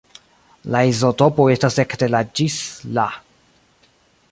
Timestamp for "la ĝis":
2.15-2.57